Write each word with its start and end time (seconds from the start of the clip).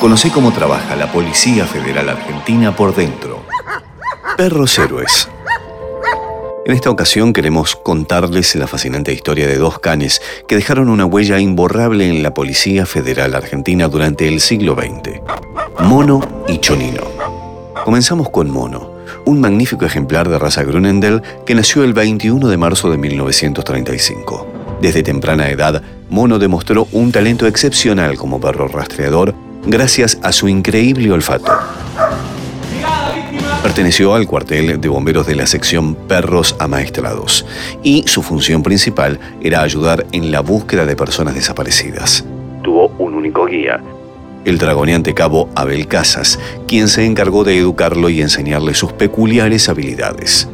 Conoce 0.00 0.30
cómo 0.30 0.52
trabaja 0.52 0.94
la 0.94 1.10
Policía 1.10 1.64
Federal 1.64 2.10
Argentina 2.10 2.76
por 2.76 2.94
dentro. 2.94 3.42
Perros 4.36 4.78
Héroes. 4.78 5.28
En 6.66 6.74
esta 6.74 6.90
ocasión 6.90 7.32
queremos 7.32 7.76
contarles 7.76 8.54
la 8.56 8.66
fascinante 8.66 9.12
historia 9.12 9.46
de 9.46 9.56
dos 9.56 9.78
canes 9.78 10.20
que 10.46 10.56
dejaron 10.56 10.90
una 10.90 11.06
huella 11.06 11.38
imborrable 11.40 12.10
en 12.10 12.22
la 12.22 12.34
Policía 12.34 12.84
Federal 12.84 13.34
Argentina 13.34 13.88
durante 13.88 14.28
el 14.28 14.40
siglo 14.40 14.74
XX. 14.74 15.20
Mono 15.80 16.20
y 16.46 16.58
Chonino. 16.58 17.02
Comenzamos 17.82 18.28
con 18.28 18.50
Mono, 18.50 18.90
un 19.24 19.40
magnífico 19.40 19.86
ejemplar 19.86 20.28
de 20.28 20.38
raza 20.38 20.62
Grunendel 20.62 21.22
que 21.46 21.54
nació 21.54 21.84
el 21.84 21.94
21 21.94 22.48
de 22.48 22.56
marzo 22.58 22.90
de 22.90 22.98
1935. 22.98 24.46
Desde 24.82 25.02
temprana 25.02 25.48
edad, 25.48 25.82
Mono 26.10 26.38
demostró 26.38 26.86
un 26.92 27.12
talento 27.12 27.46
excepcional 27.46 28.18
como 28.18 28.40
perro 28.40 28.68
rastreador 28.68 29.45
gracias 29.66 30.18
a 30.22 30.32
su 30.32 30.48
increíble 30.48 31.10
olfato. 31.12 31.52
Perteneció 33.62 34.14
al 34.14 34.26
cuartel 34.26 34.80
de 34.80 34.88
bomberos 34.88 35.26
de 35.26 35.34
la 35.34 35.46
sección 35.46 35.94
Perros 35.94 36.54
Amaestrados 36.58 37.44
y 37.82 38.04
su 38.06 38.22
función 38.22 38.62
principal 38.62 39.18
era 39.40 39.62
ayudar 39.62 40.06
en 40.12 40.30
la 40.30 40.40
búsqueda 40.40 40.86
de 40.86 40.94
personas 40.94 41.34
desaparecidas. 41.34 42.24
Tuvo 42.62 42.88
un 42.98 43.14
único 43.14 43.44
guía, 43.46 43.80
el 44.46 44.58
dragoneante 44.58 45.12
cabo 45.12 45.48
Abel 45.56 45.88
Casas, 45.88 46.38
quien 46.68 46.86
se 46.86 47.04
encargó 47.04 47.42
de 47.42 47.58
educarlo 47.58 48.08
y 48.08 48.22
enseñarle 48.22 48.74
sus 48.74 48.92
peculiares 48.92 49.68
habilidades. 49.68 50.48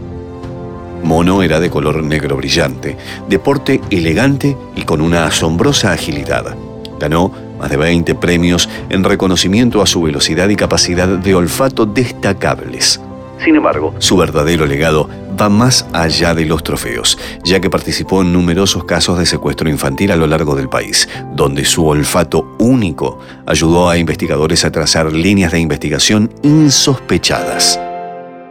Mono 1.05 1.43
era 1.43 1.61
de 1.61 1.69
color 1.69 2.03
negro 2.03 2.37
brillante, 2.37 2.97
de 3.29 3.39
porte 3.39 3.83
elegante 3.91 4.57
y 4.75 4.83
con 4.85 5.03
una 5.03 5.27
asombrosa 5.27 5.93
agilidad. 5.93 6.57
Ganó 6.99 7.33
más 7.63 7.71
de 7.71 7.77
20 7.77 8.17
premios 8.17 8.69
en 8.91 9.05
reconocimiento 9.05 9.83
a 9.83 9.87
su 9.87 10.03
velocidad 10.03 10.49
y 10.49 10.57
capacidad 10.57 11.07
de 11.07 11.35
olfato 11.35 11.87
destacables. 11.87 13.01
Sin 13.43 13.55
embargo, 13.55 13.95
su 13.99 14.17
verdadero 14.17 14.67
legado 14.67 15.09
va 15.41 15.49
más 15.49 15.87
allá 15.93 16.35
de 16.35 16.45
los 16.45 16.65
trofeos, 16.65 17.19
ya 17.45 17.61
que 17.61 17.71
participó 17.71 18.23
en 18.23 18.33
numerosos 18.33 18.85
casos 18.85 19.17
de 19.19 19.27
secuestro 19.27 19.69
infantil 19.69 20.11
a 20.11 20.17
lo 20.17 20.27
largo 20.27 20.57
del 20.57 20.69
país, 20.69 21.09
donde 21.35 21.65
su 21.65 21.87
olfato 21.87 22.57
único 22.59 23.21
ayudó 23.47 23.89
a 23.89 23.97
investigadores 23.97 24.65
a 24.65 24.73
trazar 24.73 25.13
líneas 25.13 25.53
de 25.53 25.61
investigación 25.61 26.33
insospechadas. 26.43 27.79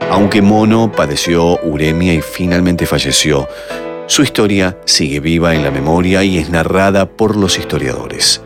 Aunque 0.09 0.41
Mono 0.41 0.91
padeció 0.91 1.59
uremia 1.63 2.13
y 2.13 2.21
finalmente 2.21 2.85
falleció, 2.85 3.47
su 4.07 4.23
historia 4.23 4.77
sigue 4.85 5.19
viva 5.19 5.53
en 5.53 5.63
la 5.63 5.71
memoria 5.71 6.23
y 6.23 6.37
es 6.37 6.49
narrada 6.49 7.05
por 7.05 7.35
los 7.35 7.57
historiadores. 7.57 8.41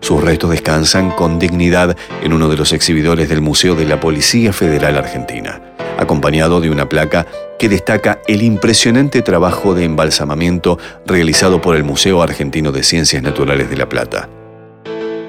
Sus 0.00 0.22
restos 0.22 0.50
descansan 0.50 1.10
con 1.10 1.38
dignidad 1.38 1.96
en 2.22 2.32
uno 2.32 2.48
de 2.48 2.56
los 2.56 2.72
exhibidores 2.72 3.28
del 3.28 3.40
Museo 3.40 3.74
de 3.74 3.84
la 3.84 4.00
Policía 4.00 4.52
Federal 4.52 4.96
Argentina, 4.96 5.60
acompañado 5.98 6.60
de 6.60 6.70
una 6.70 6.88
placa 6.88 7.26
que 7.58 7.68
destaca 7.68 8.20
el 8.26 8.42
impresionante 8.42 9.22
trabajo 9.22 9.74
de 9.74 9.84
embalsamamiento 9.84 10.78
realizado 11.06 11.60
por 11.60 11.76
el 11.76 11.84
Museo 11.84 12.22
Argentino 12.22 12.72
de 12.72 12.82
Ciencias 12.82 13.22
Naturales 13.22 13.70
de 13.70 13.76
La 13.76 13.88
Plata. 13.88 14.28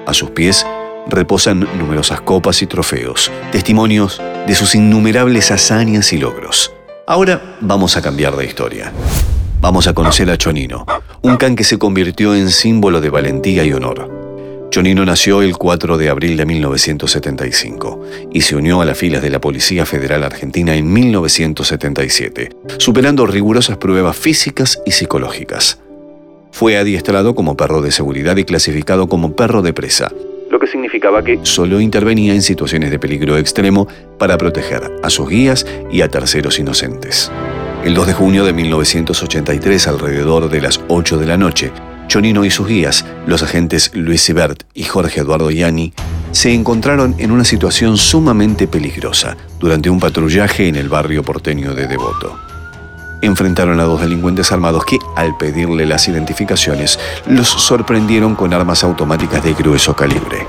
A 0.06 0.14
sus 0.14 0.30
pies 0.30 0.66
reposan 1.08 1.66
numerosas 1.78 2.20
copas 2.20 2.62
y 2.62 2.66
trofeos, 2.66 3.30
testimonios 3.50 4.20
de 4.46 4.54
sus 4.54 4.74
innumerables 4.74 5.50
hazañas 5.50 6.12
y 6.12 6.18
logros. 6.18 6.72
Ahora 7.06 7.56
vamos 7.60 7.96
a 7.96 8.02
cambiar 8.02 8.36
de 8.36 8.44
historia. 8.44 8.92
Vamos 9.60 9.86
a 9.88 9.94
conocer 9.94 10.30
a 10.30 10.36
Chonino, 10.36 10.86
un 11.22 11.36
can 11.36 11.56
que 11.56 11.64
se 11.64 11.78
convirtió 11.78 12.34
en 12.34 12.50
símbolo 12.50 13.00
de 13.00 13.10
valentía 13.10 13.64
y 13.64 13.72
honor. 13.72 14.17
Chonino 14.70 15.04
nació 15.06 15.40
el 15.40 15.56
4 15.56 15.96
de 15.96 16.10
abril 16.10 16.36
de 16.36 16.44
1975 16.44 18.04
y 18.32 18.42
se 18.42 18.54
unió 18.54 18.82
a 18.82 18.84
las 18.84 18.98
filas 18.98 19.22
de 19.22 19.30
la 19.30 19.40
Policía 19.40 19.86
Federal 19.86 20.22
Argentina 20.22 20.74
en 20.74 20.92
1977, 20.92 22.50
superando 22.76 23.26
rigurosas 23.26 23.78
pruebas 23.78 24.16
físicas 24.16 24.80
y 24.84 24.90
psicológicas. 24.90 25.80
Fue 26.52 26.76
adiestrado 26.76 27.34
como 27.34 27.56
perro 27.56 27.80
de 27.80 27.92
seguridad 27.92 28.36
y 28.36 28.44
clasificado 28.44 29.08
como 29.08 29.34
perro 29.34 29.62
de 29.62 29.72
presa, 29.72 30.12
lo 30.50 30.58
que 30.58 30.66
significaba 30.66 31.22
que 31.22 31.40
solo 31.42 31.80
intervenía 31.80 32.34
en 32.34 32.42
situaciones 32.42 32.90
de 32.90 32.98
peligro 32.98 33.38
extremo 33.38 33.88
para 34.18 34.36
proteger 34.36 34.82
a 35.02 35.08
sus 35.08 35.28
guías 35.28 35.66
y 35.90 36.02
a 36.02 36.08
terceros 36.08 36.58
inocentes. 36.58 37.32
El 37.84 37.94
2 37.94 38.08
de 38.08 38.12
junio 38.12 38.44
de 38.44 38.52
1983, 38.52 39.88
alrededor 39.88 40.50
de 40.50 40.60
las 40.60 40.80
8 40.88 41.16
de 41.16 41.26
la 41.26 41.38
noche, 41.38 41.70
Chonino 42.08 42.44
y 42.44 42.50
sus 42.50 42.66
guías, 42.66 43.04
los 43.26 43.42
agentes 43.42 43.92
Luis 43.94 44.22
Sibert 44.22 44.64
y 44.74 44.84
Jorge 44.84 45.20
Eduardo 45.20 45.50
Yani, 45.50 45.92
se 46.32 46.52
encontraron 46.52 47.14
en 47.18 47.30
una 47.30 47.44
situación 47.44 47.96
sumamente 47.96 48.66
peligrosa 48.66 49.36
durante 49.60 49.88
un 49.90 50.00
patrullaje 50.00 50.68
en 50.68 50.76
el 50.76 50.88
barrio 50.88 51.22
porteño 51.22 51.74
de 51.74 51.86
Devoto 51.86 52.48
enfrentaron 53.20 53.80
a 53.80 53.84
dos 53.84 54.00
delincuentes 54.00 54.52
armados 54.52 54.84
que, 54.84 54.98
al 55.16 55.36
pedirle 55.36 55.86
las 55.86 56.08
identificaciones, 56.08 56.98
los 57.26 57.48
sorprendieron 57.48 58.34
con 58.34 58.54
armas 58.54 58.84
automáticas 58.84 59.42
de 59.42 59.54
grueso 59.54 59.94
calibre. 59.94 60.46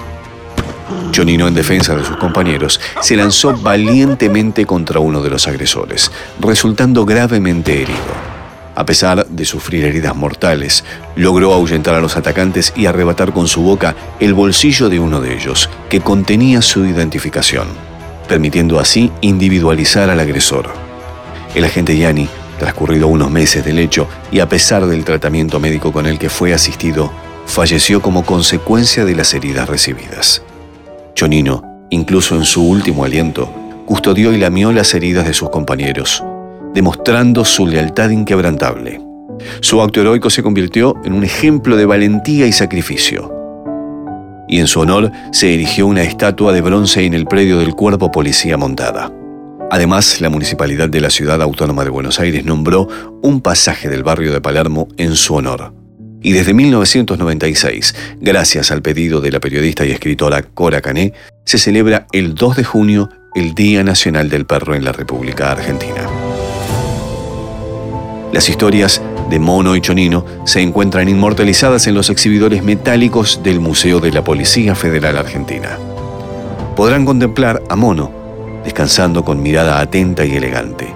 Chonino, 1.12 1.48
en 1.48 1.56
defensa 1.56 1.96
de 1.96 2.06
sus 2.06 2.18
compañeros, 2.18 2.80
se 3.02 3.16
lanzó 3.16 3.58
valientemente 3.58 4.66
contra 4.66 5.00
uno 5.00 5.22
de 5.22 5.30
los 5.30 5.48
agresores, 5.48 6.12
resultando 6.40 7.06
gravemente 7.06 7.82
herido. 7.82 8.29
A 8.80 8.86
pesar 8.86 9.28
de 9.28 9.44
sufrir 9.44 9.84
heridas 9.84 10.16
mortales, 10.16 10.86
logró 11.18 11.54
ahuyentar 11.54 11.96
a 11.96 12.00
los 12.00 12.16
atacantes 12.16 12.72
y 12.78 12.86
arrebatar 12.86 13.34
con 13.34 13.50
su 13.50 13.62
boca 13.62 13.94
el 14.22 14.34
bolsillo 14.34 14.88
de 14.88 15.02
uno 15.02 15.20
de 15.20 15.36
ellos, 15.36 15.70
que 15.90 16.00
contenía 16.00 16.62
su 16.62 16.86
identificación, 16.86 17.68
permitiendo 18.30 18.80
así 18.80 19.12
individualizar 19.20 20.10
al 20.10 20.22
agresor. 20.22 20.70
El 21.54 21.66
agente 21.66 21.98
Yanni 21.98 22.30
Transcurrido 22.58 23.08
unos 23.08 23.30
meses 23.32 23.66
del 23.66 23.80
hecho 23.80 24.08
y 24.32 24.40
a 24.40 24.48
pesar 24.50 24.86
del 24.86 25.04
tratamiento 25.06 25.60
médico 25.60 25.92
con 25.92 26.06
el 26.06 26.18
que 26.18 26.30
fue 26.30 26.54
asistido, 26.54 27.12
falleció 27.46 28.02
como 28.02 28.26
consecuencia 28.26 29.04
de 29.04 29.16
las 29.16 29.34
heridas 29.34 29.68
recibidas. 29.68 30.42
Chonino, 31.16 31.86
incluso 31.90 32.36
en 32.36 32.46
su 32.46 32.66
último 32.66 33.06
aliento, 33.06 33.50
custodió 33.86 34.34
y 34.34 34.38
lamió 34.38 34.72
las 34.72 34.94
heridas 34.94 35.26
de 35.26 35.34
sus 35.34 35.50
compañeros, 35.50 36.24
demostrando 36.74 37.46
su 37.46 37.68
lealtad 37.68 38.10
inquebrantable. 38.10 39.02
Su 39.62 39.82
acto 39.82 40.02
heroico 40.02 40.30
se 40.30 40.44
convirtió 40.44 40.96
en 41.04 41.14
un 41.14 41.24
ejemplo 41.24 41.78
de 41.78 41.86
valentía 41.86 42.46
y 42.46 42.52
sacrificio. 42.52 43.34
Y 44.48 44.60
en 44.60 44.68
su 44.68 44.80
honor 44.80 45.12
se 45.32 45.54
erigió 45.54 45.88
una 45.88 46.04
estatua 46.04 46.54
de 46.54 46.62
bronce 46.62 47.06
en 47.06 47.14
el 47.14 47.26
predio 47.26 47.60
del 47.60 47.76
Cuerpo 47.76 48.12
Policía 48.12 48.58
Montada. 48.58 49.12
Además, 49.72 50.20
la 50.20 50.30
Municipalidad 50.30 50.90
de 50.90 51.00
la 51.00 51.12
Ciudad 51.12 51.42
Autónoma 51.42 51.84
de 51.84 51.92
Buenos 51.92 52.20
Aires 52.20 52.44
nombró 52.44 52.88
un 53.22 53.42
pasaje 53.42 53.88
del 53.88 54.04
barrio 54.04 54.34
de 54.34 54.42
Palermo 54.42 54.88
en 54.98 55.16
su 55.16 55.36
honor. 55.36 55.74
Y 56.22 56.34
desde 56.34 56.54
1996, 56.54 57.96
gracias 58.20 58.72
al 58.72 58.82
pedido 58.82 59.22
de 59.22 59.32
la 59.32 59.40
periodista 59.40 59.86
y 59.86 59.92
escritora 59.92 60.42
Cora 60.42 60.82
Cané, 60.82 61.14
se 61.46 61.60
celebra 61.60 62.08
el 62.12 62.34
2 62.34 62.58
de 62.58 62.64
junio 62.64 63.10
el 63.36 63.54
Día 63.54 63.84
Nacional 63.84 64.30
del 64.30 64.46
Perro 64.46 64.76
en 64.76 64.84
la 64.84 64.92
República 64.92 65.52
Argentina. 65.52 66.10
Las 68.32 68.48
historias 68.48 69.02
de 69.30 69.40
Mono 69.40 69.76
y 69.76 69.82
Chonino 69.82 70.24
se 70.46 70.62
encuentran 70.62 71.10
inmortalizadas 71.10 71.88
en 71.88 71.96
los 71.96 72.10
exhibidores 72.10 72.64
metálicos 72.64 73.42
del 73.42 73.60
Museo 73.60 74.00
de 74.00 74.12
la 74.12 74.24
Policía 74.24 74.76
Federal 74.76 75.18
Argentina. 75.18 75.78
Podrán 76.76 77.06
contemplar 77.06 77.64
a 77.70 77.76
Mono 77.76 78.12
descansando 78.64 79.26
con 79.26 79.42
mirada 79.42 79.80
atenta 79.80 80.26
y 80.26 80.36
elegante, 80.36 80.88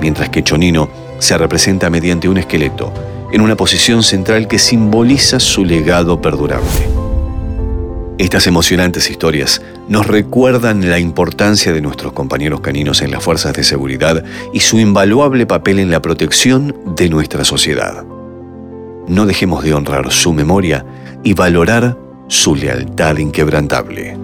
mientras 0.00 0.28
que 0.28 0.42
Chonino 0.42 0.90
se 1.18 1.38
representa 1.38 1.88
mediante 1.88 2.28
un 2.28 2.36
esqueleto, 2.36 2.92
en 3.32 3.40
una 3.40 3.56
posición 3.56 4.02
central 4.02 4.46
que 4.46 4.58
simboliza 4.58 5.40
su 5.40 5.64
legado 5.64 6.20
perdurable. 6.20 7.01
Estas 8.18 8.46
emocionantes 8.46 9.10
historias 9.10 9.62
nos 9.88 10.06
recuerdan 10.06 10.88
la 10.88 10.98
importancia 10.98 11.72
de 11.72 11.80
nuestros 11.80 12.12
compañeros 12.12 12.60
caninos 12.60 13.02
en 13.02 13.10
las 13.10 13.22
fuerzas 13.24 13.54
de 13.54 13.64
seguridad 13.64 14.24
y 14.52 14.60
su 14.60 14.78
invaluable 14.78 15.46
papel 15.46 15.78
en 15.78 15.90
la 15.90 16.02
protección 16.02 16.94
de 16.96 17.08
nuestra 17.08 17.44
sociedad. 17.44 18.04
No 19.08 19.26
dejemos 19.26 19.64
de 19.64 19.74
honrar 19.74 20.12
su 20.12 20.32
memoria 20.32 20.84
y 21.24 21.34
valorar 21.34 21.98
su 22.28 22.54
lealtad 22.54 23.16
inquebrantable. 23.18 24.16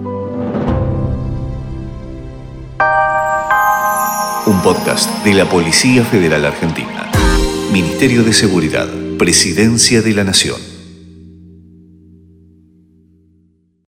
un 4.49 4.63
podcast 4.63 5.23
de 5.23 5.35
la 5.35 5.45
Policía 5.45 6.03
Federal 6.03 6.43
Argentina. 6.43 7.11
Ministerio 7.71 8.23
de 8.23 8.33
Seguridad, 8.33 8.87
Presidencia 9.19 10.01
de 10.01 10.11
la 10.13 10.23
Nación. 10.23 10.78